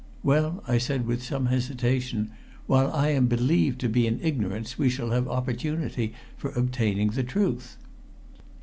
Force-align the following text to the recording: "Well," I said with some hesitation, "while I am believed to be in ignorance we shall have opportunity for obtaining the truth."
"Well," 0.23 0.63
I 0.67 0.79
said 0.79 1.05
with 1.05 1.21
some 1.21 1.45
hesitation, 1.45 2.31
"while 2.65 2.91
I 2.91 3.09
am 3.09 3.27
believed 3.27 3.79
to 3.81 3.87
be 3.87 4.07
in 4.07 4.19
ignorance 4.21 4.75
we 4.75 4.89
shall 4.89 5.11
have 5.11 5.27
opportunity 5.27 6.15
for 6.35 6.49
obtaining 6.53 7.09
the 7.11 7.21
truth." 7.21 7.77